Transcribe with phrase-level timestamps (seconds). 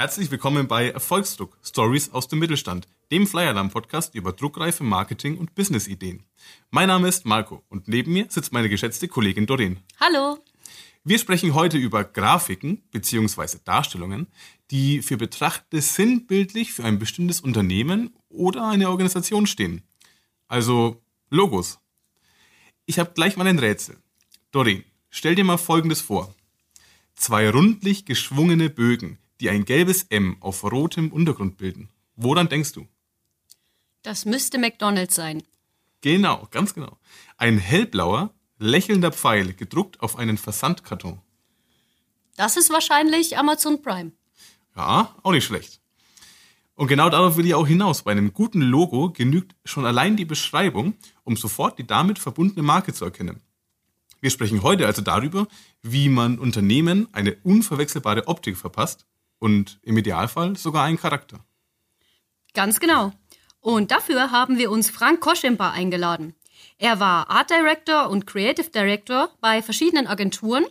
[0.00, 6.24] Herzlich willkommen bei Erfolgsdruck, Stories aus dem Mittelstand, dem Flyalarm-Podcast über druckreife Marketing- und Business-Ideen.
[6.70, 9.80] Mein Name ist Marco und neben mir sitzt meine geschätzte Kollegin Doreen.
[10.00, 10.38] Hallo.
[11.04, 13.58] Wir sprechen heute über Grafiken bzw.
[13.62, 14.28] Darstellungen,
[14.70, 19.82] die für Betrachtende sinnbildlich für ein bestimmtes Unternehmen oder eine Organisation stehen.
[20.48, 21.78] Also Logos.
[22.86, 23.98] Ich habe gleich mal ein Rätsel.
[24.50, 26.34] Doreen, stell dir mal Folgendes vor.
[27.16, 31.88] Zwei rundlich geschwungene Bögen, die ein gelbes M auf rotem Untergrund bilden.
[32.16, 32.86] Woran denkst du?
[34.02, 35.42] Das müsste McDonald's sein.
[36.02, 36.98] Genau, ganz genau.
[37.36, 41.20] Ein hellblauer, lächelnder Pfeil gedruckt auf einen Versandkarton.
[42.36, 44.12] Das ist wahrscheinlich Amazon Prime.
[44.76, 45.80] Ja, auch nicht schlecht.
[46.74, 48.02] Und genau darauf will ich auch hinaus.
[48.02, 52.94] Bei einem guten Logo genügt schon allein die Beschreibung, um sofort die damit verbundene Marke
[52.94, 53.42] zu erkennen.
[54.20, 55.46] Wir sprechen heute also darüber,
[55.82, 59.06] wie man Unternehmen eine unverwechselbare Optik verpasst
[59.40, 61.44] und im Idealfall sogar einen Charakter.
[62.54, 63.12] Ganz genau.
[63.58, 66.34] Und dafür haben wir uns Frank Koschemper eingeladen.
[66.78, 70.64] Er war Art Director und Creative Director bei verschiedenen Agenturen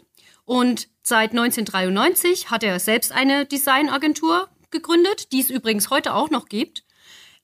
[0.46, 6.48] und seit 1993 hat er selbst eine Designagentur gegründet, die es übrigens heute auch noch
[6.48, 6.84] gibt.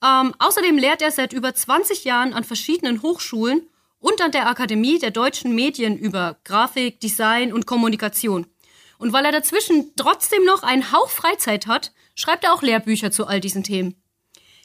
[0.03, 3.67] Ähm, außerdem lehrt er seit über 20 Jahren an verschiedenen Hochschulen
[3.99, 8.47] und an der Akademie der deutschen Medien über Grafik, Design und Kommunikation.
[8.97, 13.27] Und weil er dazwischen trotzdem noch einen Hauch Freizeit hat, schreibt er auch Lehrbücher zu
[13.27, 13.95] all diesen Themen.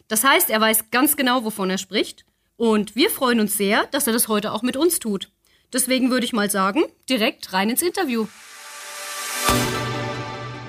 [0.08, 2.24] Das heißt, er weiß ganz genau, wovon er spricht.
[2.56, 5.30] Und wir freuen uns sehr, dass er das heute auch mit uns tut.
[5.72, 8.26] Deswegen würde ich mal sagen, direkt rein ins Interview.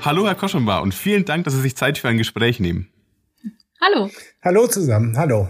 [0.03, 2.87] Hallo, Herr Koschenbar, und vielen Dank, dass Sie sich Zeit für ein Gespräch nehmen.
[3.79, 4.09] Hallo.
[4.43, 5.49] Hallo zusammen, hallo.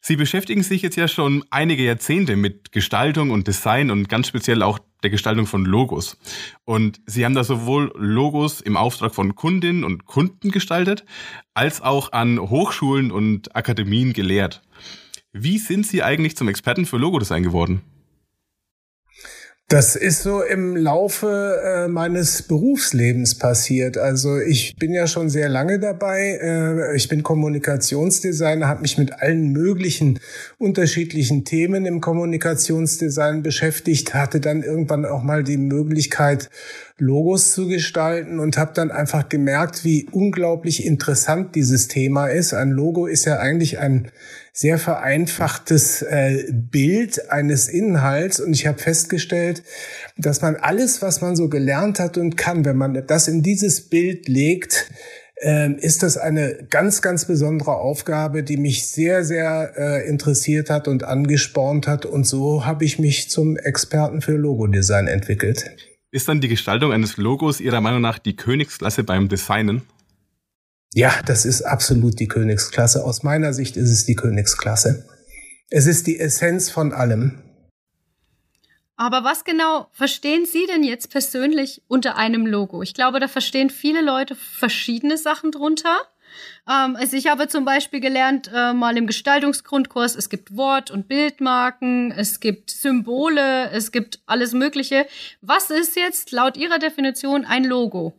[0.00, 4.62] Sie beschäftigen sich jetzt ja schon einige Jahrzehnte mit Gestaltung und Design und ganz speziell
[4.62, 6.16] auch der Gestaltung von Logos.
[6.64, 11.04] Und Sie haben da sowohl Logos im Auftrag von Kundinnen und Kunden gestaltet,
[11.54, 14.62] als auch an Hochschulen und Akademien gelehrt.
[15.32, 17.82] Wie sind Sie eigentlich zum Experten für Logodesign geworden?
[19.68, 23.98] Das ist so im Laufe äh, meines Berufslebens passiert.
[23.98, 26.38] Also ich bin ja schon sehr lange dabei.
[26.40, 30.20] Äh, ich bin Kommunikationsdesigner, habe mich mit allen möglichen
[30.58, 36.48] unterschiedlichen Themen im Kommunikationsdesign beschäftigt, hatte dann irgendwann auch mal die Möglichkeit,
[36.98, 42.54] Logos zu gestalten und habe dann einfach gemerkt, wie unglaublich interessant dieses Thema ist.
[42.54, 44.10] Ein Logo ist ja eigentlich ein
[44.54, 49.62] sehr vereinfachtes äh, Bild eines Inhalts und ich habe festgestellt,
[50.16, 53.90] dass man alles, was man so gelernt hat und kann, wenn man das in dieses
[53.90, 54.90] Bild legt,
[55.42, 60.88] äh, ist das eine ganz, ganz besondere Aufgabe, die mich sehr, sehr äh, interessiert hat
[60.88, 62.06] und angespornt hat.
[62.06, 65.70] Und so habe ich mich zum Experten für Logodesign entwickelt.
[66.16, 69.82] Ist dann die Gestaltung eines Logos Ihrer Meinung nach die Königsklasse beim Designen?
[70.94, 73.04] Ja, das ist absolut die Königsklasse.
[73.04, 75.06] Aus meiner Sicht ist es die Königsklasse.
[75.68, 77.42] Es ist die Essenz von allem.
[78.96, 82.80] Aber was genau verstehen Sie denn jetzt persönlich unter einem Logo?
[82.80, 85.98] Ich glaube, da verstehen viele Leute verschiedene Sachen drunter.
[86.68, 91.08] Ähm, also ich habe zum Beispiel gelernt, äh, mal im Gestaltungsgrundkurs, es gibt Wort- und
[91.08, 95.06] Bildmarken, es gibt Symbole, es gibt alles Mögliche.
[95.40, 98.14] Was ist jetzt laut Ihrer Definition ein Logo?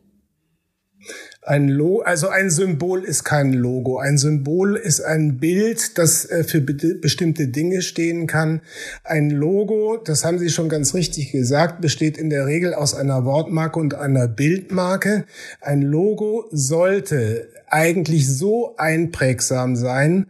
[1.42, 3.98] Ein Lo also ein Symbol ist kein Logo.
[3.98, 8.60] Ein Symbol ist ein Bild, das äh, für be bestimmte Dinge stehen kann.
[9.04, 13.24] Ein Logo, das haben Sie schon ganz richtig gesagt, besteht in der Regel aus einer
[13.24, 15.26] Wortmarke und einer Bildmarke.
[15.60, 20.26] Ein Logo sollte eigentlich so einprägsam sein,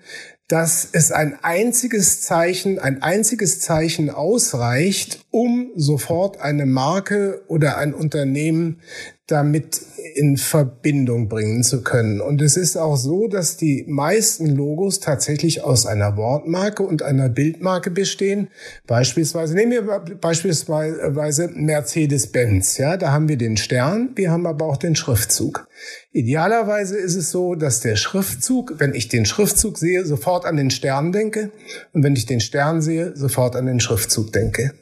[0.49, 7.93] dass es ein einziges Zeichen, ein einziges Zeichen ausreicht, um sofort eine Marke oder ein
[7.93, 8.81] Unternehmen
[9.29, 9.83] damit
[10.15, 12.21] in Verbindung bringen zu können.
[12.21, 17.29] Und es ist auch so, dass die meisten Logos tatsächlich aus einer Wortmarke und einer
[17.29, 18.49] Bildmarke bestehen.
[18.87, 19.83] Beispielsweise, nehmen wir
[20.21, 22.79] beispielsweise Mercedes-Benz.
[22.79, 25.69] Ja, da haben wir den Stern, wir haben aber auch den Schriftzug.
[26.11, 30.71] Idealerweise ist es so, dass der Schriftzug, wenn ich den Schriftzug sehe, sofort an den
[30.71, 31.53] Stern denke
[31.93, 34.73] und wenn ich den Stern sehe, sofort an den Schriftzug denke.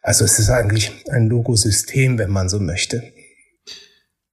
[0.00, 3.02] Also es ist eigentlich ein Logosystem, wenn man so möchte.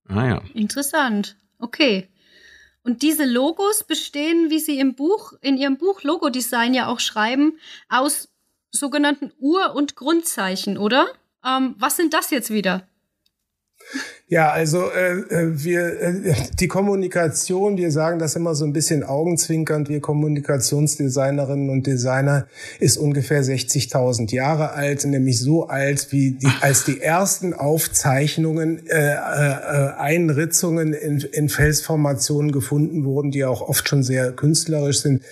[0.10, 0.42] Ah ja.
[0.54, 1.36] Interessant.
[1.60, 2.08] Okay.
[2.84, 7.60] Und diese Logos bestehen, wie Sie im Buch, in Ihrem Buch Logodesign ja auch schreiben,
[7.90, 8.30] aus
[8.72, 11.08] sogenannten Ur- und Grundzeichen, oder?
[11.44, 12.88] Ähm, was sind das jetzt wieder?
[14.30, 19.04] Ja, also äh, äh, wir äh, die Kommunikation, wir sagen das immer so ein bisschen
[19.04, 22.46] augenzwinkernd, wir Kommunikationsdesignerinnen und Designer
[22.82, 29.14] ist ungefähr 60.000 Jahre alt, nämlich so alt wie die, als die ersten Aufzeichnungen, äh,
[29.14, 35.24] äh, Einritzungen in, in Felsformationen gefunden wurden, die auch oft schon sehr künstlerisch sind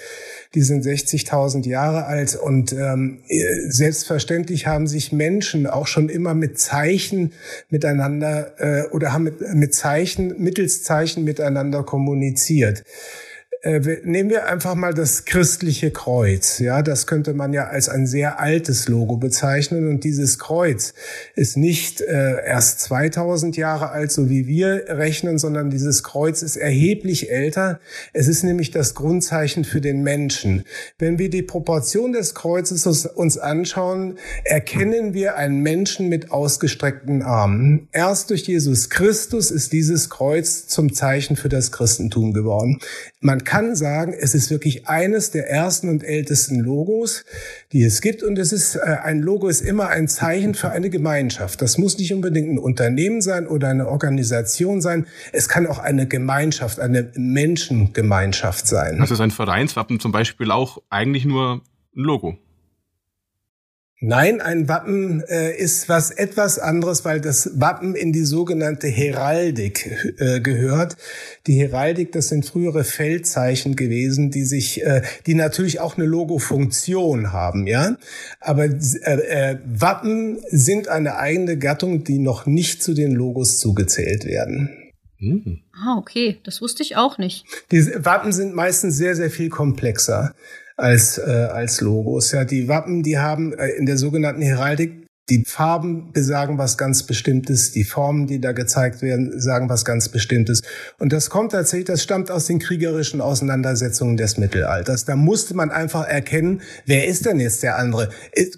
[0.55, 3.19] die sind 60.000 Jahre alt und ähm,
[3.67, 7.33] selbstverständlich haben sich Menschen auch schon immer mit Zeichen
[7.69, 12.83] miteinander äh, oder haben mit, mit Zeichen, mittels Zeichen miteinander kommuniziert.
[13.65, 16.59] Äh, nehmen wir einfach mal das christliche Kreuz.
[16.59, 19.87] Ja, das könnte man ja als ein sehr altes Logo bezeichnen.
[19.87, 20.93] Und dieses Kreuz
[21.33, 26.57] ist nicht äh, erst 2000 Jahre alt, so wie wir rechnen, sondern dieses Kreuz ist
[26.57, 27.79] erheblich älter.
[28.13, 30.63] Es ist nämlich das Grundzeichen für den Menschen.
[30.99, 37.87] Wenn wir die Proportion des Kreuzes uns anschauen, erkennen wir einen Menschen mit ausgestreckten Armen.
[37.93, 42.77] Erst durch Jesus Christus ist dieses Kreuz zum Zeichen für das Christentum geworden.
[43.21, 47.23] Man kann sagen, es ist wirklich eines der ersten und ältesten Logos,
[47.71, 48.23] die es gibt.
[48.23, 51.61] Und es ist, äh, ein Logo ist immer ein Zeichen für eine Gemeinschaft.
[51.61, 55.07] Das muss nicht unbedingt ein Unternehmen sein oder eine Organisation sein.
[55.31, 58.99] Es kann auch eine Gemeinschaft, eine Menschengemeinschaft sein.
[59.01, 61.61] Also ist ein Vereinswappen zum Beispiel auch eigentlich nur
[61.95, 62.37] ein Logo.
[64.07, 70.15] Nein, ein Wappen äh, ist was etwas anderes, weil das Wappen in die sogenannte Heraldik
[70.19, 70.95] äh, gehört.
[71.47, 77.33] Die Heraldik, das sind frühere Feldzeichen gewesen, die sich, äh, die natürlich auch eine Logofunktion
[77.33, 77.97] haben, ja.
[78.41, 84.25] Aber äh, äh, Wappen sind eine eigene Gattung, die noch nicht zu den Logos zugezählt
[84.25, 84.69] werden.
[85.17, 85.61] Mhm.
[85.73, 87.45] Ah, okay, das wusste ich auch nicht.
[87.71, 90.35] Die Wappen sind meistens sehr, sehr viel komplexer
[90.77, 92.31] als, äh, als Logos.
[92.31, 97.01] Ja, die Wappen, die haben äh, in der sogenannten Heraldik die Farben besagen was ganz
[97.01, 100.61] Bestimmtes, die Formen, die da gezeigt werden, sagen was ganz Bestimmtes.
[100.99, 105.05] Und das kommt tatsächlich, das stammt aus den kriegerischen Auseinandersetzungen des Mittelalters.
[105.05, 108.09] Da musste man einfach erkennen, wer ist denn jetzt der andere?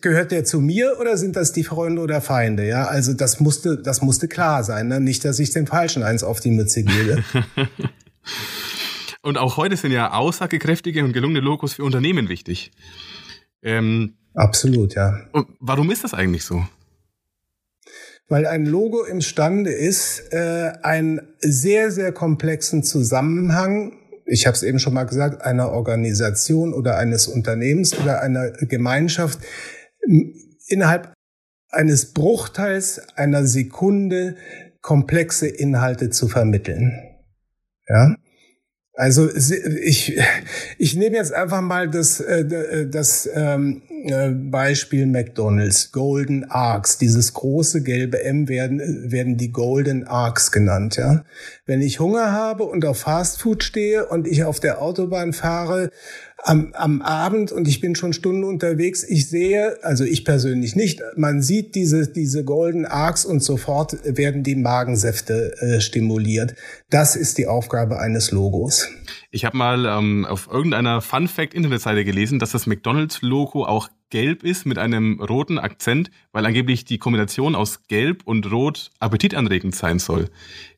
[0.01, 2.67] Gehört der zu mir oder sind das die Freunde oder Feinde?
[2.67, 4.99] Ja, also das musste, das musste klar sein, ne?
[4.99, 7.23] nicht, dass ich dem Falschen eins auf die Mütze gebe.
[9.21, 12.71] Und auch heute sind ja aussagekräftige und gelungene Logos für Unternehmen wichtig.
[13.61, 15.19] Ähm, Absolut, ja.
[15.31, 16.65] Und warum ist das eigentlich so?
[18.29, 23.93] Weil ein Logo imstande ist, äh, einen sehr, sehr komplexen Zusammenhang,
[24.25, 29.39] ich habe es eben schon mal gesagt, einer Organisation oder eines Unternehmens oder einer Gemeinschaft
[30.67, 31.13] innerhalb
[31.69, 34.35] eines Bruchteils einer Sekunde
[34.81, 36.93] komplexe Inhalte zu vermitteln.
[37.87, 38.15] Ja?
[38.97, 40.19] Also ich,
[40.79, 46.97] ich nehme jetzt einfach mal das, äh, äh, das ähm, äh, Beispiel McDonald's, Golden Arcs.
[46.97, 50.95] Dieses große gelbe M werden, werden die Golden Arcs genannt.
[50.95, 51.23] Ja?
[51.67, 55.91] Wenn ich Hunger habe und auf Fastfood stehe und ich auf der Autobahn fahre,
[56.43, 59.03] am, am Abend und ich bin schon Stunden unterwegs.
[59.03, 64.43] Ich sehe, also ich persönlich nicht, man sieht diese, diese Golden Arcs und sofort werden
[64.43, 66.55] die Magensäfte äh, stimuliert.
[66.89, 68.87] Das ist die Aufgabe eines Logos.
[69.31, 73.89] Ich habe mal ähm, auf irgendeiner Fun Fact Internetseite gelesen, dass das McDonald's Logo auch
[74.09, 79.75] gelb ist mit einem roten Akzent, weil angeblich die Kombination aus gelb und rot appetitanregend
[79.75, 80.29] sein soll.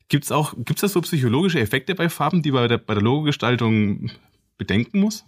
[0.08, 3.02] Gibt's auch gibt's da so psychologische Effekte bei Farben, die man bei der, bei der
[3.02, 4.10] Logogestaltung
[4.58, 5.24] bedenken muss?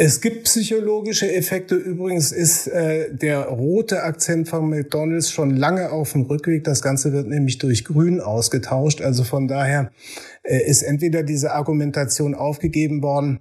[0.00, 1.74] Es gibt psychologische Effekte.
[1.74, 6.62] Übrigens ist äh, der rote Akzent von McDonald's schon lange auf dem Rückweg.
[6.62, 9.00] Das Ganze wird nämlich durch Grün ausgetauscht.
[9.00, 9.90] Also von daher
[10.44, 13.40] äh, ist entweder diese Argumentation aufgegeben worden.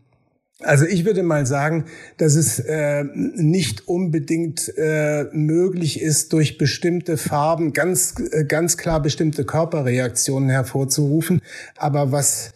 [0.63, 1.85] Also ich würde mal sagen,
[2.17, 8.99] dass es äh, nicht unbedingt äh, möglich ist, durch bestimmte Farben ganz, äh, ganz klar
[8.99, 11.43] bestimmte Körperreaktionen hervorzurufen.
[11.75, 12.53] Aber was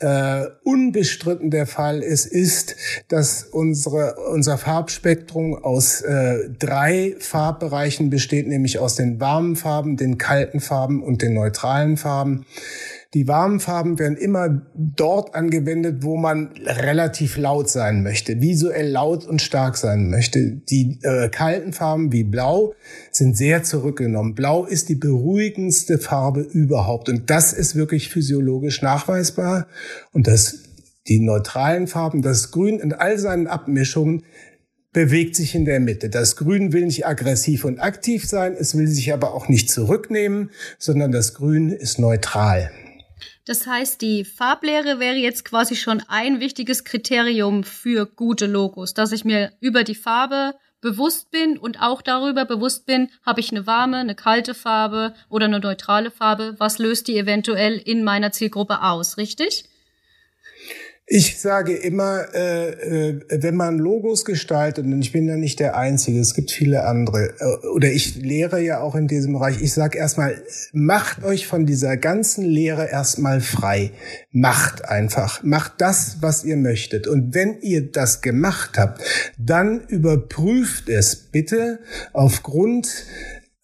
[0.00, 2.76] äh, unbestritten der Fall ist, ist,
[3.08, 10.18] dass unsere, unser Farbspektrum aus äh, drei Farbbereichen besteht, nämlich aus den warmen Farben, den
[10.18, 12.44] kalten Farben und den neutralen Farben.
[13.14, 19.24] Die warmen Farben werden immer dort angewendet, wo man relativ laut sein möchte, visuell laut
[19.24, 20.60] und stark sein möchte.
[20.68, 22.74] Die äh, kalten Farben wie Blau
[23.12, 24.34] sind sehr zurückgenommen.
[24.34, 29.68] Blau ist die beruhigendste Farbe überhaupt und das ist wirklich physiologisch nachweisbar.
[30.12, 30.64] Und das,
[31.06, 34.24] die neutralen Farben, das Grün in all seinen Abmischungen
[34.92, 36.08] bewegt sich in der Mitte.
[36.08, 40.50] Das Grün will nicht aggressiv und aktiv sein, es will sich aber auch nicht zurücknehmen,
[40.78, 42.70] sondern das Grün ist neutral.
[43.46, 49.12] Das heißt, die Farblehre wäre jetzt quasi schon ein wichtiges Kriterium für gute Logos, dass
[49.12, 53.66] ich mir über die Farbe bewusst bin und auch darüber bewusst bin, habe ich eine
[53.66, 58.82] warme, eine kalte Farbe oder eine neutrale Farbe, was löst die eventuell in meiner Zielgruppe
[58.82, 59.64] aus, richtig?
[61.06, 65.76] Ich sage immer, äh, äh, wenn man Logos gestaltet, und ich bin ja nicht der
[65.76, 69.74] Einzige, es gibt viele andere, äh, oder ich lehre ja auch in diesem Bereich, ich
[69.74, 70.42] sage erstmal,
[70.72, 73.90] macht euch von dieser ganzen Lehre erstmal frei.
[74.32, 77.06] Macht einfach, macht das, was ihr möchtet.
[77.06, 79.02] Und wenn ihr das gemacht habt,
[79.36, 81.80] dann überprüft es bitte
[82.14, 82.88] aufgrund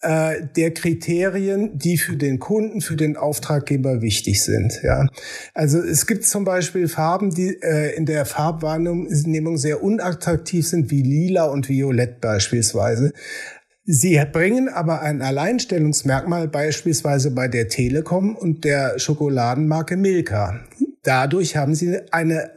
[0.01, 4.79] äh, der Kriterien, die für den Kunden, für den Auftraggeber wichtig sind.
[4.83, 5.07] Ja,
[5.53, 11.03] also es gibt zum Beispiel Farben, die äh, in der Farbwahrnehmung sehr unattraktiv sind, wie
[11.03, 13.13] Lila und Violett beispielsweise.
[13.83, 20.63] Sie bringen aber ein Alleinstellungsmerkmal beispielsweise bei der Telekom und der Schokoladenmarke Milka.
[21.03, 22.51] Dadurch haben sie eine,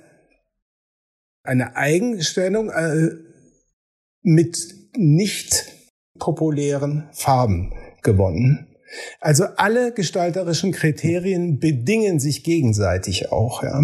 [1.43, 3.11] eine Eigenstellung äh,
[4.23, 5.74] mit nicht
[6.19, 8.69] populären Farben gewonnen.
[9.21, 13.63] Also alle gestalterischen Kriterien bedingen sich gegenseitig auch.
[13.63, 13.81] Ja.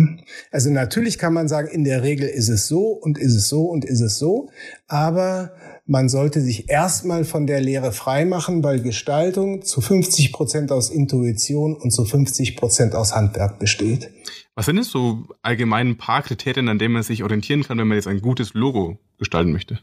[0.53, 3.65] Also natürlich kann man sagen, in der Regel ist es so und ist es so
[3.65, 4.51] und ist es so,
[4.87, 5.53] aber
[5.87, 11.75] man sollte sich erstmal von der Lehre freimachen, weil Gestaltung zu 50 Prozent aus Intuition
[11.75, 14.11] und zu 50 Prozent aus Handwerk besteht.
[14.55, 17.89] Was sind jetzt so allgemein ein paar Kriterien, an denen man sich orientieren kann, wenn
[17.89, 19.81] man jetzt ein gutes Logo gestalten möchte?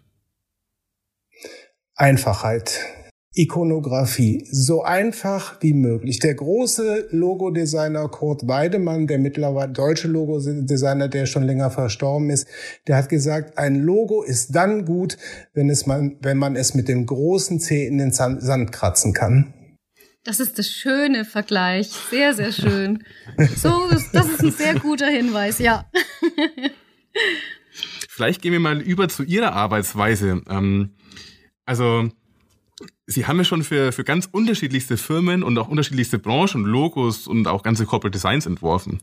[1.98, 2.80] Einfachheit.
[3.34, 4.48] Ikonografie.
[4.52, 6.20] So einfach wie möglich.
[6.20, 12.48] Der große Logodesigner Kurt Weidemann, der mittlerweile deutsche Logodesigner, der schon länger verstorben ist,
[12.88, 15.18] der hat gesagt, ein Logo ist dann gut,
[15.54, 19.54] wenn, es man, wenn man es mit dem großen C in den Sand kratzen kann.
[20.24, 21.90] Das ist das schöne Vergleich.
[22.10, 23.04] Sehr, sehr schön.
[23.56, 25.90] So, das ist ein sehr guter Hinweis, ja.
[28.10, 30.42] Vielleicht gehen wir mal über zu Ihrer Arbeitsweise.
[30.50, 30.97] Ähm
[31.68, 32.10] also,
[33.08, 37.48] Sie haben ja schon für, für ganz unterschiedlichste Firmen und auch unterschiedlichste Branchen, Logos und
[37.48, 39.00] auch ganze Corporate Designs entworfen.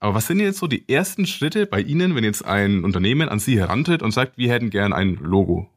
[0.00, 3.38] Aber was sind jetzt so die ersten Schritte bei Ihnen, wenn jetzt ein Unternehmen an
[3.38, 5.68] Sie herantritt und sagt, wir hätten gern ein Logo?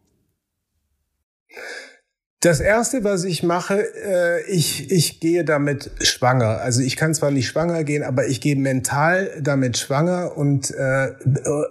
[2.41, 6.59] Das erste, was ich mache, äh, ich, ich gehe damit schwanger.
[6.59, 11.11] Also ich kann zwar nicht schwanger gehen, aber ich gehe mental damit schwanger und, äh,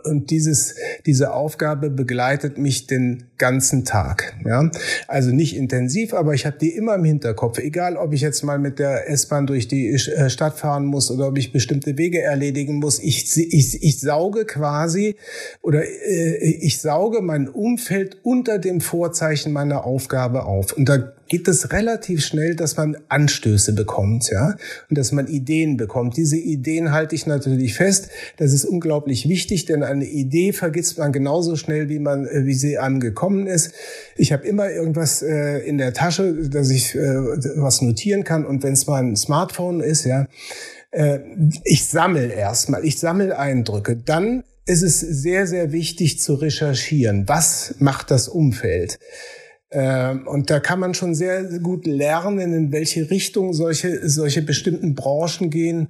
[0.04, 4.34] und dieses, diese Aufgabe begleitet mich den ganzen Tag.
[4.46, 4.70] Ja?
[5.08, 7.58] Also nicht intensiv, aber ich habe die immer im Hinterkopf.
[7.58, 11.26] Egal, ob ich jetzt mal mit der S-Bahn durch die äh, Stadt fahren muss oder
[11.26, 13.00] ob ich bestimmte Wege erledigen muss.
[13.00, 15.16] Ich, ich, ich sauge quasi
[15.62, 20.72] oder äh, ich sauge mein Umfeld unter dem Vorzeichen meiner Aufgabe auf auf.
[20.72, 24.56] Und da geht es relativ schnell, dass man Anstöße bekommt, ja,
[24.88, 26.16] und dass man Ideen bekommt.
[26.16, 28.08] Diese Ideen halte ich natürlich fest.
[28.36, 32.54] Das ist unglaublich wichtig, denn eine Idee vergisst man genauso schnell, wie man, äh, wie
[32.54, 33.72] sie einem gekommen ist.
[34.16, 38.44] Ich habe immer irgendwas äh, in der Tasche, dass ich äh, was notieren kann.
[38.44, 40.26] Und wenn es mal ein Smartphone ist, ja,
[40.90, 41.20] äh,
[41.64, 43.96] ich sammle erstmal, ich sammle Eindrücke.
[43.96, 47.28] Dann ist es sehr, sehr wichtig zu recherchieren.
[47.28, 48.98] Was macht das Umfeld?
[49.72, 54.94] Ähm, und da kann man schon sehr gut lernen, in welche Richtung solche, solche bestimmten
[54.94, 55.88] Branchen gehen.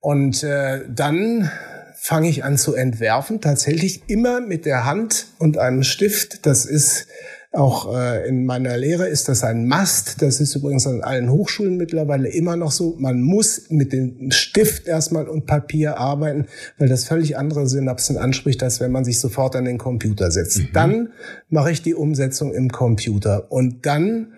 [0.00, 1.50] Und äh, dann
[1.94, 6.46] fange ich an zu entwerfen, tatsächlich immer mit der Hand und einem Stift.
[6.46, 7.06] Das ist
[7.52, 10.22] auch äh, in meiner Lehre ist das ein Must.
[10.22, 12.94] Das ist übrigens an allen Hochschulen mittlerweile immer noch so.
[12.98, 16.46] Man muss mit dem Stift erstmal und Papier arbeiten,
[16.78, 20.58] weil das völlig andere Synapsen anspricht, als wenn man sich sofort an den Computer setzt.
[20.58, 20.68] Mhm.
[20.72, 21.08] Dann
[21.48, 24.32] mache ich die Umsetzung im Computer und dann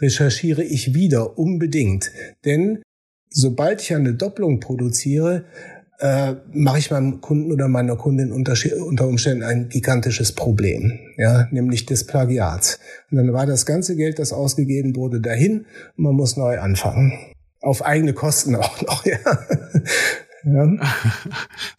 [0.00, 2.12] recherchiere ich wieder unbedingt.
[2.46, 2.82] Denn
[3.28, 5.44] sobald ich eine Doppelung produziere,
[6.04, 8.54] äh, mache ich meinem Kunden oder meiner Kundin unter,
[9.08, 12.78] Umständen ein gigantisches Problem, ja, nämlich des Plagiats.
[13.10, 15.64] Und dann war das ganze Geld, das ausgegeben wurde, dahin
[15.96, 17.18] und man muss neu anfangen.
[17.62, 19.16] Auf eigene Kosten auch noch, ja.
[20.44, 20.72] ja.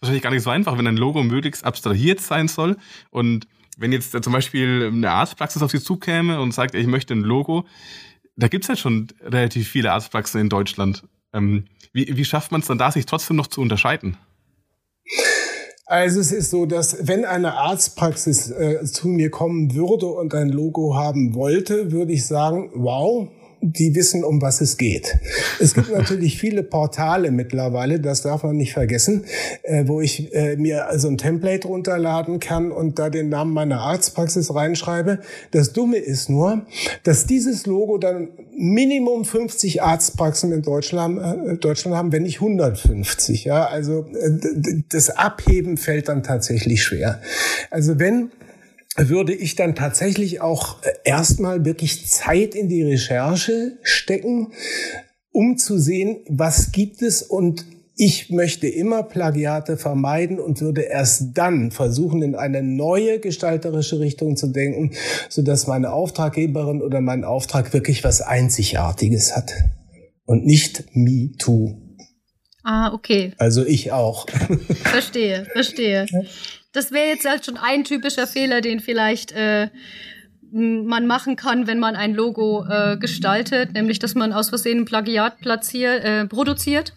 [0.00, 2.76] Wahrscheinlich gar nicht so einfach, wenn ein Logo möglichst abstrahiert sein soll
[3.10, 3.46] und
[3.78, 7.64] wenn jetzt zum Beispiel eine Arztpraxis auf Sie zukäme und sagt, ich möchte ein Logo,
[8.34, 11.04] da gibt's halt schon relativ viele Arztpraxen in Deutschland.
[11.32, 11.66] Ähm,
[11.96, 14.16] wie, wie schafft man es dann da, sich trotzdem noch zu unterscheiden?
[15.86, 20.48] Also es ist so, dass wenn eine Arztpraxis äh, zu mir kommen würde und ein
[20.48, 23.28] Logo haben wollte, würde ich sagen, wow,
[23.60, 25.18] die wissen, um was es geht.
[25.60, 29.24] Es gibt natürlich viele Portale mittlerweile, das darf man nicht vergessen,
[29.62, 33.80] äh, wo ich äh, mir also ein Template runterladen kann und da den Namen meiner
[33.80, 35.20] Arztpraxis reinschreibe.
[35.50, 36.66] Das Dumme ist nur,
[37.02, 43.44] dass dieses Logo dann Minimum 50 Arztpraxen in Deutschland, äh, Deutschland haben, wenn nicht 150.
[43.44, 44.06] Ja, also
[44.88, 47.20] das Abheben fällt dann tatsächlich schwer.
[47.70, 48.30] Also wenn
[48.96, 54.52] würde ich dann tatsächlich auch äh, erstmal wirklich Zeit in die Recherche stecken,
[55.32, 57.64] um zu sehen, was gibt es und
[57.98, 64.36] ich möchte immer Plagiate vermeiden und würde erst dann versuchen, in eine neue gestalterische Richtung
[64.36, 64.92] zu denken,
[65.30, 69.52] so dass meine Auftraggeberin oder mein Auftrag wirklich was Einzigartiges hat
[70.26, 71.86] und nicht me too.
[72.62, 73.32] Ah, okay.
[73.38, 74.26] Also ich auch.
[74.82, 76.06] Verstehe, verstehe.
[76.76, 79.68] Das wäre jetzt halt schon ein typischer Fehler, den vielleicht äh,
[80.52, 84.84] man machen kann, wenn man ein Logo äh, gestaltet, nämlich dass man aus Versehen ein
[84.84, 86.92] Plagiat platziert, äh, produziert.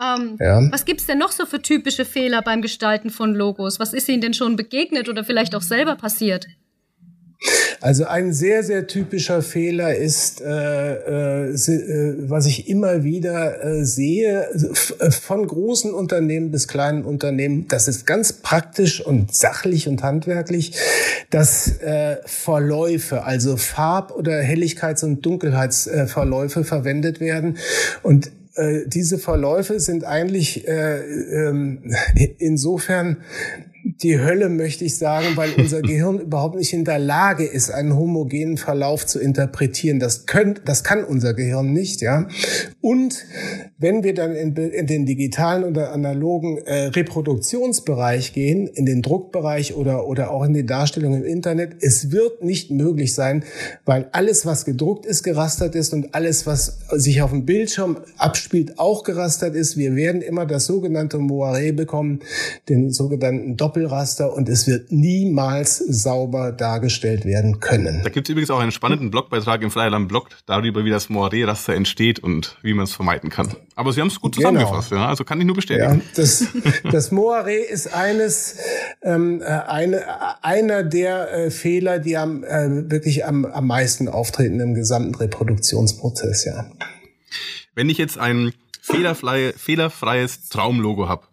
[0.00, 0.62] Ähm, ja.
[0.70, 3.80] Was gibt's denn noch so für typische Fehler beim Gestalten von Logos?
[3.80, 6.46] Was ist Ihnen denn schon begegnet oder vielleicht auch selber passiert?
[7.80, 13.84] Also ein sehr, sehr typischer Fehler ist, äh, äh, äh was ich immer wieder äh,
[13.84, 20.02] sehe, äh, von großen Unternehmen bis kleinen Unternehmen, das ist ganz praktisch und sachlich und
[20.02, 20.72] handwerklich,
[21.30, 27.58] dass äh, Verläufe, also Farb- oder Helligkeits- und Dunkelheitsverläufe verwendet werden.
[28.02, 28.30] Und
[28.86, 31.94] diese Verläufe sind eigentlich äh, ähm,
[32.38, 33.18] insofern
[33.84, 37.96] die Hölle, möchte ich sagen, weil unser Gehirn überhaupt nicht in der Lage ist, einen
[37.96, 39.98] homogenen Verlauf zu interpretieren.
[39.98, 42.28] Das, könnt, das kann unser Gehirn nicht, ja.
[42.80, 43.24] Und
[43.78, 49.74] wenn wir dann in, in den digitalen oder analogen äh, Reproduktionsbereich gehen, in den Druckbereich
[49.74, 53.44] oder, oder auch in die Darstellung im Internet, es wird nicht möglich sein,
[53.84, 58.78] weil alles, was gedruckt ist, gerastert ist und alles, was sich auf dem Bildschirm abspielt,
[58.78, 59.76] auch gerastert ist.
[59.76, 62.20] Wir werden immer das sogenannte Moiré bekommen,
[62.68, 68.00] den sogenannten Doppelraster und es wird niemals sauber dargestellt werden können.
[68.02, 71.74] Da gibt es übrigens auch einen spannenden Blogbeitrag im Freiland Blog darüber, wie das Moiré-Raster
[71.74, 73.54] entsteht und wie man es vermeiden kann.
[73.76, 74.48] Aber Sie haben es gut genau.
[74.48, 75.02] zusammengefasst, genau.
[75.02, 75.08] ja?
[75.08, 75.98] also kann ich nur bestätigen.
[75.98, 76.46] Ja, das,
[76.90, 78.56] das Moiré ist eines,
[79.02, 80.02] ähm, äh, eine,
[80.42, 86.46] einer der äh, Fehler, die am, äh, wirklich am, am meisten auftreten im gesamten Reproduktionsprozess.
[86.46, 86.70] Ja.
[87.74, 91.27] Wenn ich jetzt ein fehlerfreie, fehlerfreies Traumlogo habe,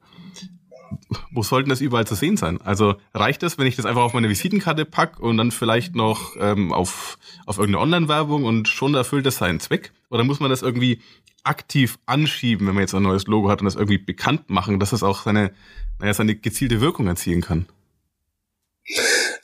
[1.32, 2.60] wo sollten das überall zu sehen sein?
[2.62, 6.36] Also reicht das, wenn ich das einfach auf meine Visitenkarte pack und dann vielleicht noch
[6.40, 9.92] ähm, auf, auf irgendeine Online-Werbung und schon erfüllt das seinen Zweck?
[10.10, 11.02] Oder muss man das irgendwie
[11.44, 14.94] aktiv anschieben, wenn man jetzt ein neues Logo hat und das irgendwie bekannt machen, dass
[14.94, 15.52] es auch seine,
[16.00, 17.68] naja, seine gezielte Wirkung erzielen kann?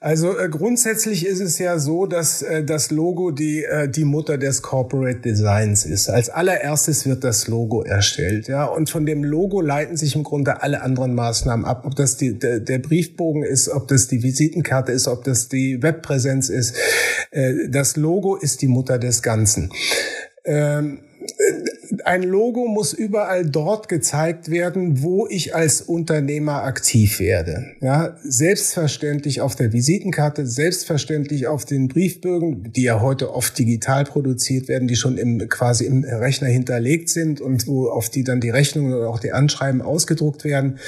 [0.03, 4.39] Also äh, grundsätzlich ist es ja so, dass äh, das Logo die, äh, die Mutter
[4.39, 6.09] des Corporate Designs ist.
[6.09, 10.63] Als allererstes wird das Logo erstellt, ja, und von dem Logo leiten sich im Grunde
[10.63, 14.91] alle anderen Maßnahmen ab, ob das die, der, der Briefbogen ist, ob das die Visitenkarte
[14.91, 16.75] ist, ob das die Webpräsenz ist.
[17.29, 19.71] Äh, das Logo ist die Mutter des Ganzen.
[20.45, 21.01] Ähm,
[22.05, 27.71] ein Logo muss überall dort gezeigt werden, wo ich als Unternehmer aktiv werde.
[27.81, 34.67] Ja, selbstverständlich auf der Visitenkarte, selbstverständlich auf den Briefbögen, die ja heute oft digital produziert
[34.67, 38.49] werden, die schon im, quasi im Rechner hinterlegt sind und wo auf die dann die
[38.49, 40.79] Rechnungen oder auch die Anschreiben ausgedruckt werden.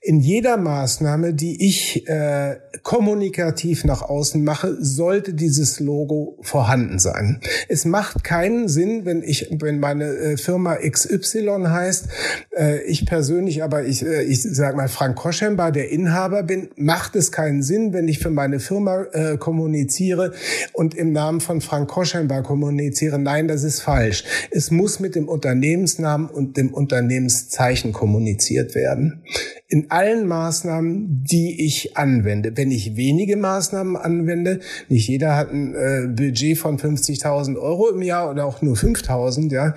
[0.00, 7.40] In jeder Maßnahme, die ich äh, kommunikativ nach außen mache, sollte dieses Logo vorhanden sein.
[7.68, 12.08] Es macht keinen Sinn, wenn ich, wenn meine äh, Firma XY heißt,
[12.56, 17.16] äh, ich persönlich aber, ich, äh, ich sag mal, Frank Koschembar, der Inhaber bin, macht
[17.16, 19.04] es keinen Sinn, wenn ich für meine Firma
[19.38, 20.32] kommuniziere
[20.72, 23.18] und im Namen von Frank Koschembar kommuniziere.
[23.18, 24.24] Nein, das ist falsch.
[24.50, 29.22] Es muss mit dem Unternehmensnamen und dem Unternehmenszeichen kommuniziert werden
[29.68, 32.56] in allen Maßnahmen, die ich anwende.
[32.56, 38.30] Wenn ich wenige Maßnahmen anwende, nicht jeder hat ein Budget von 50.000 Euro im Jahr
[38.30, 39.74] oder auch nur 5.000, ja,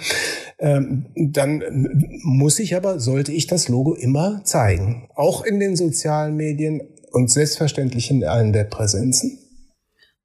[0.60, 1.64] ähm, dann
[2.24, 5.10] muss ich aber, sollte ich das Logo immer zeigen.
[5.16, 9.40] Auch in den sozialen Medien und selbstverständlich in allen Webpräsenzen.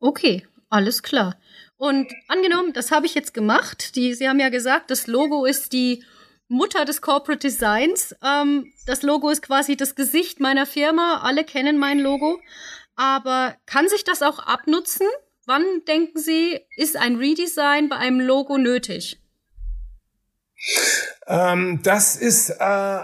[0.01, 1.37] Okay, alles klar.
[1.77, 3.97] Und angenommen, das habe ich jetzt gemacht.
[3.97, 6.05] Die, Sie haben ja gesagt, das Logo ist die
[6.49, 8.15] Mutter des Corporate Designs.
[8.23, 11.23] Ähm, das Logo ist quasi das Gesicht meiner Firma.
[11.23, 12.41] Alle kennen mein Logo.
[12.95, 15.07] Aber kann sich das auch abnutzen?
[15.47, 19.22] Wann denken Sie, ist ein Redesign bei einem Logo nötig?
[21.33, 22.99] Ähm, das ist äh,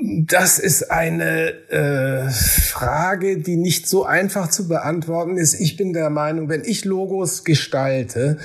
[0.00, 5.60] das ist eine äh, Frage, die nicht so einfach zu beantworten ist.
[5.60, 8.38] Ich bin der Meinung, wenn ich Logos gestalte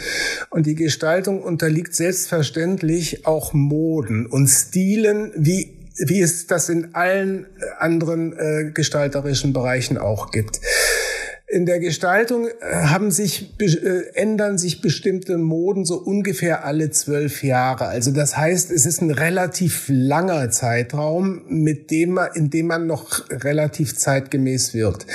[0.50, 7.46] und die Gestaltung unterliegt selbstverständlich auch Moden und Stilen, wie wie es das in allen
[7.78, 10.60] anderen äh, gestalterischen Bereichen auch gibt
[11.54, 12.52] in der Gestaltung äh,
[12.88, 17.86] haben sich, äh, ändern sich bestimmte Moden so ungefähr alle zwölf Jahre.
[17.86, 22.88] Also das heißt, es ist ein relativ langer Zeitraum, mit dem man, in dem man
[22.88, 25.06] noch relativ zeitgemäß wirkt.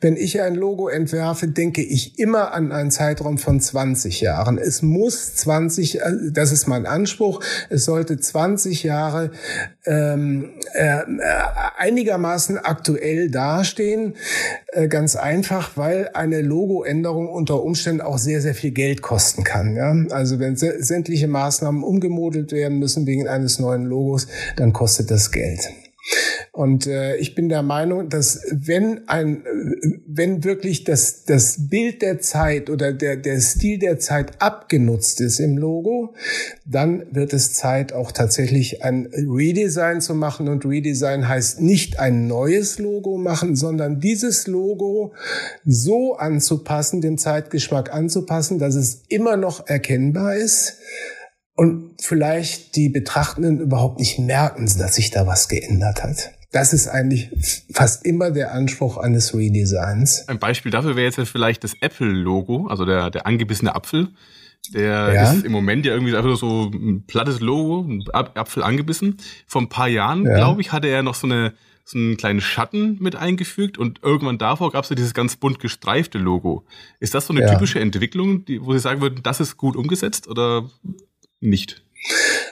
[0.00, 4.58] Wenn ich ein Logo entwerfe, denke ich immer an einen Zeitraum von 20 Jahren.
[4.58, 9.30] Es muss 20, äh, das ist mein Anspruch, es sollte 20 Jahre
[9.84, 11.02] ähm, äh,
[11.76, 14.14] einigermaßen aktuell dastehen.
[14.74, 19.76] Äh, ganz einfach, weil eine Logoänderung unter Umständen auch sehr, sehr viel Geld kosten kann.
[19.76, 19.94] Ja?
[20.10, 25.60] Also wenn sämtliche Maßnahmen umgemodelt werden müssen wegen eines neuen Logos, dann kostet das Geld.
[26.54, 29.42] Und äh, ich bin der Meinung, dass wenn ein,
[30.06, 35.40] wenn wirklich das, das Bild der Zeit oder der, der Stil der Zeit abgenutzt ist
[35.40, 36.14] im Logo,
[36.64, 40.46] dann wird es Zeit, auch tatsächlich ein Redesign zu machen.
[40.46, 45.12] Und Redesign heißt nicht ein neues Logo machen, sondern dieses Logo
[45.64, 50.78] so anzupassen, dem Zeitgeschmack anzupassen, dass es immer noch erkennbar ist
[51.56, 56.30] und vielleicht die Betrachtenden überhaupt nicht merken, dass sich da was geändert hat.
[56.54, 57.30] Das ist eigentlich
[57.72, 60.28] fast immer der Anspruch eines Redesigns.
[60.28, 64.10] Ein Beispiel dafür wäre jetzt vielleicht das Apple-Logo, also der, der angebissene Apfel.
[64.72, 65.32] Der ja.
[65.32, 69.16] ist im Moment ja irgendwie einfach so ein plattes Logo, ein Apfel angebissen.
[69.48, 70.36] Vor ein paar Jahren, ja.
[70.36, 74.38] glaube ich, hatte er noch so eine so einen kleinen Schatten mit eingefügt und irgendwann
[74.38, 76.64] davor gab es ja dieses ganz bunt gestreifte Logo.
[77.00, 77.52] Ist das so eine ja.
[77.52, 80.70] typische Entwicklung, die, wo Sie sagen würden, das ist gut umgesetzt oder
[81.40, 81.83] nicht?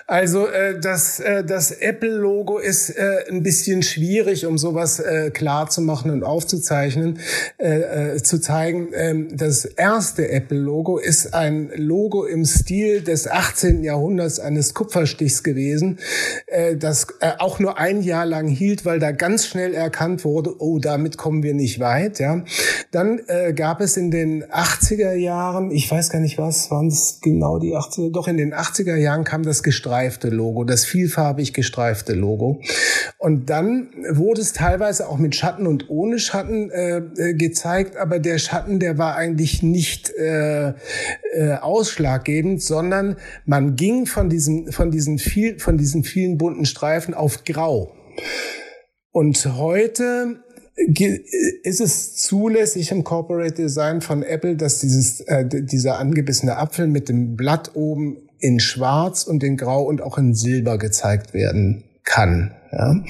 [0.07, 5.71] Also äh, das, äh, das Apple-Logo ist äh, ein bisschen schwierig, um sowas äh, klar
[5.71, 7.21] zu machen und aufzuzeichnen,
[7.59, 8.89] äh, äh, zu zeigen.
[8.95, 13.85] Ähm, das erste Apple-Logo ist ein Logo im Stil des 18.
[13.85, 15.99] Jahrhunderts eines Kupferstichs gewesen,
[16.47, 20.61] äh, das äh, auch nur ein Jahr lang hielt, weil da ganz schnell erkannt wurde,
[20.61, 22.19] oh, damit kommen wir nicht weit.
[22.19, 22.45] Ja,
[22.91, 27.21] dann äh, gab es in den 80er Jahren, ich weiß gar nicht was, waren es
[27.23, 31.53] genau die 80er, doch in den 80er Jahren kam das Gestreifte gestreifte Logo, das vielfarbig
[31.53, 32.63] gestreifte Logo.
[33.19, 38.19] Und dann wurde es teilweise auch mit Schatten und ohne Schatten äh, äh, gezeigt, aber
[38.19, 40.75] der Schatten, der war eigentlich nicht äh, äh,
[41.61, 47.45] ausschlaggebend, sondern man ging von diesen, von diesen viel, von diesen vielen bunten Streifen auf
[47.45, 47.95] Grau.
[49.11, 50.39] Und heute
[51.65, 57.11] ist es zulässig im Corporate Design von Apple, dass dieses, äh, dieser angebissene Apfel mit
[57.11, 62.53] dem Blatt oben in Schwarz und in Grau und auch in Silber gezeigt werden kann.
[62.73, 63.03] Ja?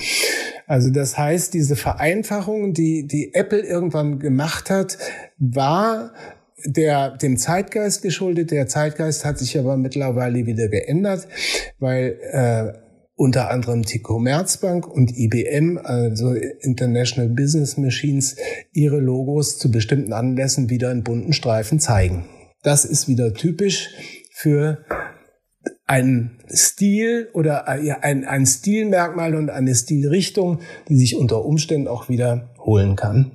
[0.67, 4.99] Also das heißt, diese Vereinfachung, die, die Apple irgendwann gemacht hat,
[5.39, 6.13] war
[6.65, 8.51] der, dem Zeitgeist geschuldet.
[8.51, 11.27] Der Zeitgeist hat sich aber mittlerweile wieder geändert,
[11.79, 12.79] weil äh,
[13.17, 18.37] unter anderem die Commerzbank und IBM, also International Business Machines,
[18.73, 22.25] ihre Logos zu bestimmten Anlässen wieder in bunten Streifen zeigen.
[22.63, 23.91] Das ist wieder typisch
[24.33, 24.85] für
[25.93, 32.09] ein Stil oder äh, ein, ein Stilmerkmal und eine Stilrichtung, die sich unter Umständen auch
[32.09, 33.33] wiederholen kann.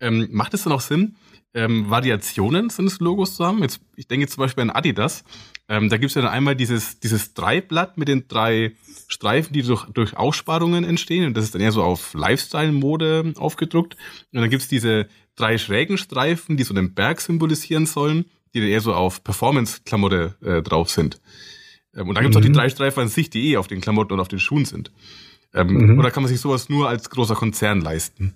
[0.00, 1.16] Ähm, macht es dann auch Sinn,
[1.52, 3.60] ähm, Variationen seines Logos zu haben?
[3.60, 5.24] Jetzt, ich denke jetzt zum Beispiel an Adidas.
[5.68, 8.74] Ähm, da gibt es ja dann einmal dieses, dieses Dreiblatt mit den drei
[9.08, 11.26] Streifen, die durch, durch Aussparungen entstehen.
[11.26, 13.96] Und das ist dann eher so auf Lifestyle-Mode aufgedruckt.
[14.32, 18.70] Und dann gibt es diese drei schrägen Streifen, die so den Berg symbolisieren sollen die
[18.70, 21.20] eher so auf Performance-Klamotte äh, drauf sind.
[21.94, 22.40] Ähm, und dann gibt's mhm.
[22.40, 22.54] auch die mhm.
[22.54, 24.92] drei Streifen an sich, die eh auf den Klamotten und auf den Schuhen sind.
[25.54, 25.98] Ähm, mhm.
[25.98, 28.34] Oder kann man sich sowas nur als großer Konzern leisten?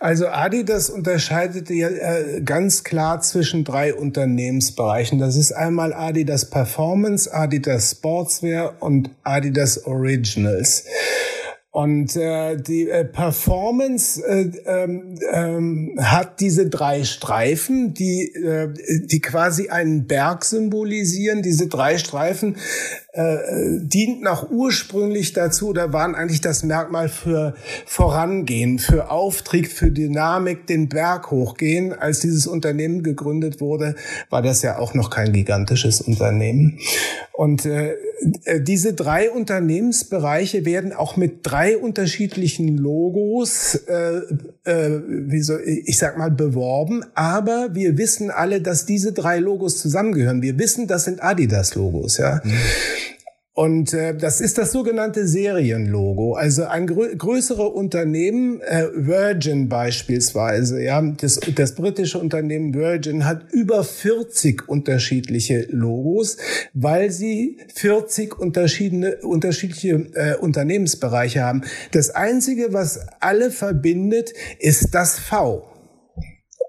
[0.00, 5.20] Also Adidas unterscheidet ja äh, ganz klar zwischen drei Unternehmensbereichen.
[5.20, 10.86] Das ist einmal Adidas Performance, Adidas Sportswear und Adidas Originals.
[11.72, 18.74] Und äh, die äh, Performance äh, ähm, ähm, hat diese drei Streifen, die, äh,
[19.06, 21.40] die quasi einen Berg symbolisieren.
[21.40, 22.58] Diese drei Streifen
[23.14, 29.90] äh, dient nach ursprünglich dazu oder waren eigentlich das Merkmal für Vorangehen, für Auftrieb, für
[29.90, 31.92] Dynamik, den Berg hochgehen.
[31.92, 33.96] Als dieses Unternehmen gegründet wurde,
[34.30, 36.78] war das ja auch noch kein gigantisches Unternehmen.
[37.32, 37.96] Und äh,
[38.60, 44.20] diese drei Unternehmensbereiche werden auch mit drei unterschiedlichen Logos, äh,
[44.64, 47.04] äh, wie so, ich sag mal, beworben.
[47.14, 50.40] Aber wir wissen alle, dass diese drei Logos zusammengehören.
[50.40, 52.40] Wir wissen, das sind Adidas-Logos, ja.
[52.44, 52.52] Mhm.
[53.54, 56.32] Und äh, das ist das sogenannte Serienlogo.
[56.34, 63.52] Also ein grö größere Unternehmen, äh, Virgin beispielsweise, ja, das, das britische Unternehmen Virgin hat
[63.52, 66.38] über 40 unterschiedliche Logos,
[66.72, 71.62] weil sie 40 unterschiedliche, unterschiedliche äh, Unternehmensbereiche haben.
[71.90, 75.68] Das Einzige, was alle verbindet, ist das V.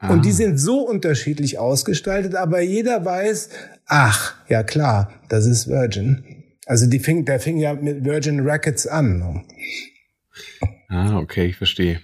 [0.02, 0.12] Ah.
[0.12, 3.48] Und die sind so unterschiedlich ausgestaltet, aber jeder weiß,
[3.86, 6.26] ach, ja klar, das ist Virgin.
[6.66, 9.46] Also die fing, der fing ja mit Virgin Rackets an.
[10.90, 12.02] Ah, okay, ich verstehe.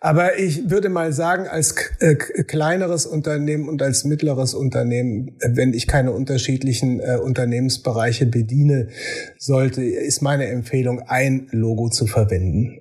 [0.00, 5.86] Aber ich würde mal sagen, als äh, kleineres Unternehmen und als mittleres Unternehmen, wenn ich
[5.86, 8.88] keine unterschiedlichen äh, Unternehmensbereiche bediene,
[9.38, 12.80] sollte, ist meine Empfehlung, ein Logo zu verwenden.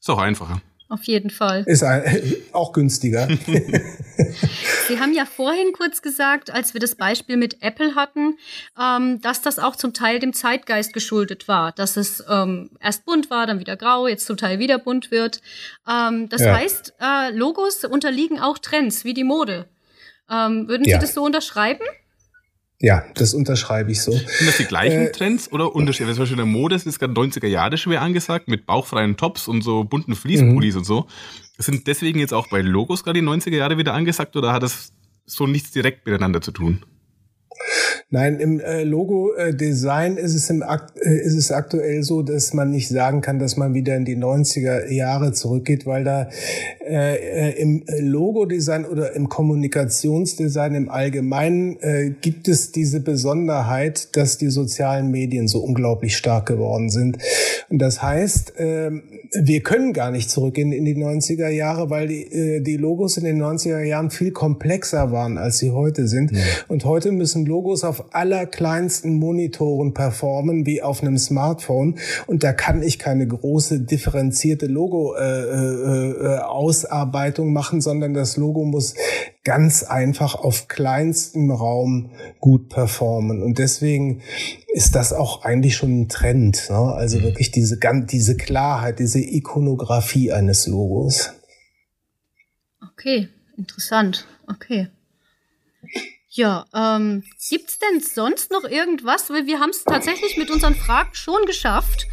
[0.00, 0.62] Ist auch einfacher.
[0.88, 1.64] Auf jeden Fall.
[1.66, 3.26] Ist ein, auch günstiger.
[4.88, 8.36] Sie haben ja vorhin kurz gesagt, als wir das Beispiel mit Apple hatten,
[8.80, 11.72] ähm, dass das auch zum Teil dem Zeitgeist geschuldet war.
[11.72, 15.40] Dass es ähm, erst bunt war, dann wieder grau, jetzt zum Teil wieder bunt wird.
[15.88, 16.54] Ähm, das ja.
[16.54, 19.68] heißt, äh, Logos unterliegen auch Trends, wie die Mode.
[20.30, 20.98] Ähm, würden Sie ja.
[20.98, 21.84] das so unterschreiben?
[22.78, 24.12] Ja, das unterschreibe ich so.
[24.12, 26.10] Sind das die gleichen äh, Trends oder Unterschiede?
[26.10, 29.48] Zum Beispiel in der Mode ist es gerade 90er Jahre schwer angesagt, mit bauchfreien Tops
[29.48, 30.78] und so bunten Fließpullis mhm.
[30.78, 31.06] und so.
[31.58, 34.92] Sind deswegen jetzt auch bei Logos gerade die 90er Jahre wieder angesagt oder hat das
[35.24, 36.84] so nichts direkt miteinander zu tun?
[38.08, 42.70] Nein, im äh, Logo-Design ist es im Akt, äh, ist es aktuell so, dass man
[42.70, 46.28] nicht sagen kann, dass man wieder in die 90er Jahre zurückgeht, weil da
[46.86, 54.38] äh, äh im Logo-Design oder im Kommunikationsdesign im Allgemeinen äh, gibt es diese Besonderheit, dass
[54.38, 57.18] die sozialen Medien so unglaublich stark geworden sind.
[57.68, 58.90] Und das heißt, äh,
[59.32, 63.24] wir können gar nicht zurückgehen in die 90er Jahre, weil die, äh, die Logos in
[63.24, 66.30] den 90er Jahren viel komplexer waren, als sie heute sind.
[66.32, 66.38] Ja.
[66.68, 71.96] Und heute müssen Logos auf allerkleinsten Monitoren performen, wie auf einem Smartphone.
[72.26, 78.94] Und da kann ich keine große differenzierte Logo-Ausarbeitung äh, äh, machen, sondern das Logo muss
[79.46, 83.42] ganz einfach auf kleinstem Raum gut performen.
[83.42, 84.20] Und deswegen
[84.76, 86.68] ist das auch eigentlich schon ein Trend.
[86.68, 86.76] Ne?
[86.76, 87.22] Also mhm.
[87.22, 91.30] wirklich diese, diese Klarheit, diese Ikonografie eines Logos.
[92.92, 94.26] Okay, interessant.
[94.46, 94.88] Okay.
[96.28, 99.30] Ja, ähm, gibt's denn sonst noch irgendwas?
[99.30, 102.06] Weil wir haben es tatsächlich mit unseren Fragen schon geschafft.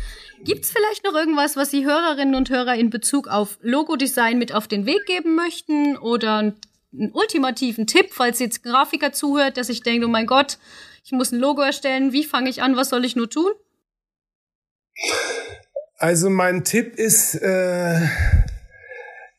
[0.46, 4.70] Gibt's vielleicht noch irgendwas, was Sie Hörerinnen und Hörer in Bezug auf Logodesign mit auf
[4.70, 5.98] den Weg geben möchten?
[5.98, 6.54] Oder einen,
[6.94, 10.58] einen ultimativen Tipp, falls jetzt Grafiker zuhört, dass ich denke, oh mein Gott,
[11.04, 12.14] ich muss ein Logo erstellen.
[12.14, 12.76] Wie fange ich an?
[12.76, 13.52] Was soll ich nur tun?
[15.98, 18.08] Also mein Tipp ist, äh,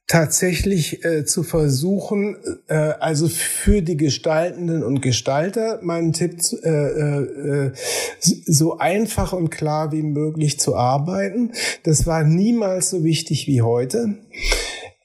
[0.06, 2.36] tatsächlich äh, zu versuchen,
[2.68, 7.72] äh, also für die Gestaltenden und Gestalter meinen Tipp, äh, äh,
[8.20, 11.52] so einfach und klar wie möglich zu arbeiten.
[11.84, 14.18] Das war niemals so wichtig wie heute.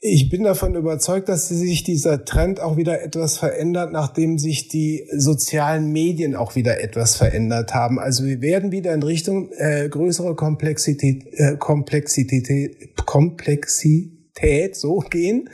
[0.02, 5.06] Ich bin davon überzeugt, dass sich dieser Trend auch wieder etwas verändert, nachdem sich die
[5.14, 8.00] sozialen Medien auch wieder etwas verändert haben.
[8.00, 15.50] Also wir werden wieder in Richtung äh, größere Komplexität, äh, Komplexität, Komplexität so gehen.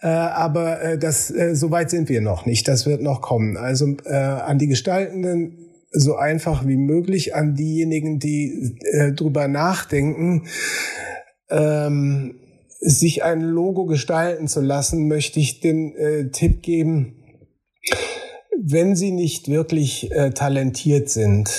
[0.00, 2.66] Äh, aber äh, das, äh, so weit sind wir noch nicht.
[2.66, 3.56] Das wird noch kommen.
[3.56, 5.56] Also äh, an die Gestaltenden
[5.92, 10.48] so einfach wie möglich, an diejenigen, die äh, drüber nachdenken,
[11.48, 12.34] ähm,
[12.80, 17.16] sich ein Logo gestalten zu lassen, möchte ich den äh, Tipp geben,
[18.60, 21.50] wenn sie nicht wirklich äh, talentiert sind,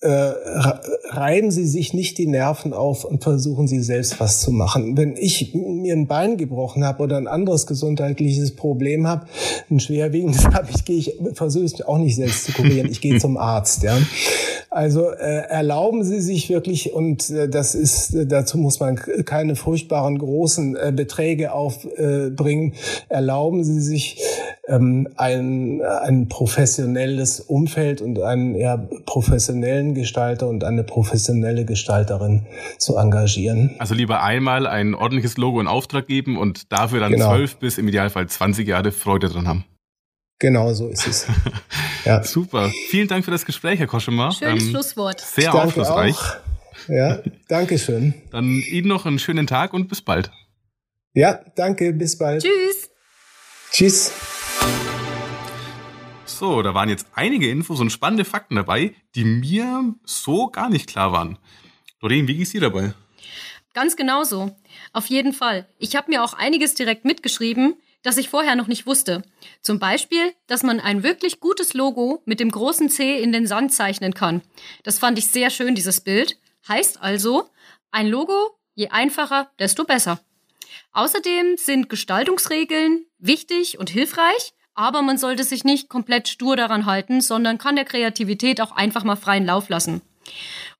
[0.00, 0.32] äh,
[1.08, 4.96] reiben Sie sich nicht die Nerven auf und versuchen Sie selbst was zu machen.
[4.96, 9.26] Wenn ich mir ein Bein gebrochen habe oder ein anderes gesundheitliches Problem habe,
[9.70, 12.88] ein schwerwiegendes habe ich, gehe ich versuche es auch nicht selbst zu kurieren.
[12.88, 13.82] Ich gehe zum Arzt.
[13.82, 13.98] Ja.
[14.78, 19.56] Also äh, erlauben Sie sich wirklich und äh, das ist äh, dazu muss man keine
[19.56, 22.74] furchtbaren großen äh, Beträge aufbringen.
[23.08, 24.22] erlauben Sie sich
[24.68, 32.46] ähm, ein, ein professionelles Umfeld und einen ja, professionellen Gestalter und eine professionelle Gestalterin
[32.78, 33.74] zu engagieren.
[33.80, 37.30] Also lieber einmal ein ordentliches Logo in Auftrag geben und dafür dann genau.
[37.30, 39.64] zwölf bis im Idealfall 20 Jahre Freude dran haben.
[40.38, 41.26] Genau so ist es.
[42.04, 42.22] ja.
[42.22, 42.70] Super.
[42.90, 44.32] Vielen Dank für das Gespräch, Herr Koschemer.
[44.32, 45.20] Schönes ähm, Schlusswort.
[45.20, 46.16] Sehr aufschlussreich.
[46.16, 46.36] Auch.
[46.88, 48.14] Ja, danke schön.
[48.30, 50.30] Dann Ihnen noch einen schönen Tag und bis bald.
[51.12, 52.42] Ja, danke, bis bald.
[52.42, 52.90] Tschüss.
[53.72, 54.12] Tschüss.
[56.24, 60.88] So, da waren jetzt einige Infos und spannende Fakten dabei, die mir so gar nicht
[60.88, 61.36] klar waren.
[62.00, 62.94] Doreen, wie geht's dir dabei?
[63.74, 64.56] Ganz genauso.
[64.92, 65.68] Auf jeden Fall.
[65.78, 69.22] Ich habe mir auch einiges direkt mitgeschrieben, das ich vorher noch nicht wusste.
[69.60, 73.72] Zum Beispiel, dass man ein wirklich gutes Logo mit dem großen C in den Sand
[73.72, 74.42] zeichnen kann.
[74.82, 76.38] Das fand ich sehr schön, dieses Bild.
[76.68, 77.48] Heißt also,
[77.90, 80.20] ein Logo, je einfacher, desto besser.
[80.92, 87.20] Außerdem sind Gestaltungsregeln wichtig und hilfreich, aber man sollte sich nicht komplett stur daran halten,
[87.20, 90.02] sondern kann der Kreativität auch einfach mal freien Lauf lassen.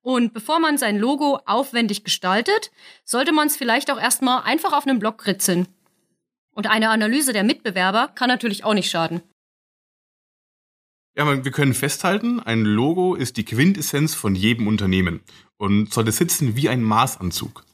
[0.02, 2.70] Und bevor man sein Logo aufwendig gestaltet,
[3.04, 5.66] sollte man es vielleicht auch erstmal einfach auf einem Block kritzeln.
[6.58, 9.22] Und eine Analyse der Mitbewerber kann natürlich auch nicht schaden.
[11.16, 15.20] Ja, wir können festhalten, ein Logo ist die Quintessenz von jedem Unternehmen
[15.56, 17.64] und sollte sitzen wie ein Maßanzug.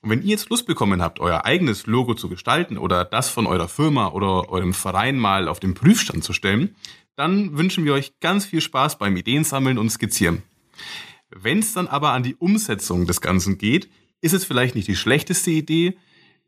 [0.00, 3.46] Und wenn ihr jetzt Lust bekommen habt, euer eigenes Logo zu gestalten oder das von
[3.46, 6.74] eurer Firma oder eurem Verein mal auf den Prüfstand zu stellen,
[7.16, 10.42] dann wünschen wir euch ganz viel Spaß beim Ideensammeln und Skizzieren.
[11.28, 13.90] Wenn es dann aber an die Umsetzung des Ganzen geht,
[14.22, 15.98] ist es vielleicht nicht die schlechteste Idee,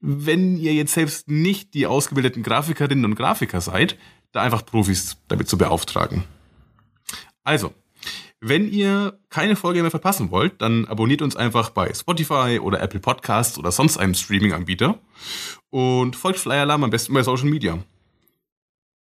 [0.01, 3.97] wenn ihr jetzt selbst nicht die ausgebildeten Grafikerinnen und Grafiker seid,
[4.33, 6.25] da einfach Profis damit zu beauftragen.
[7.45, 7.73] Also,
[8.41, 13.01] wenn ihr keine Folge mehr verpassen wollt, dann abonniert uns einfach bei Spotify oder Apple
[13.01, 15.01] Podcasts oder sonst einem Streaming-Anbieter
[15.71, 17.83] und folgt Flyer Alarm am besten bei Social Media.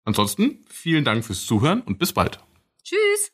[0.04, 2.40] Ansonsten vielen Dank fürs Zuhören und bis bald.
[2.84, 3.32] Tschüss!